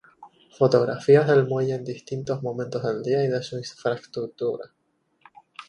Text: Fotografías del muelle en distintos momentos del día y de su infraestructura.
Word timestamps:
Fotografías 0.57 1.27
del 1.27 1.45
muelle 1.45 1.75
en 1.75 1.83
distintos 1.85 2.41
momentos 2.41 2.81
del 2.83 3.03
día 3.03 3.23
y 3.23 3.27
de 3.27 3.43
su 3.43 3.55
infraestructura. 3.59 4.71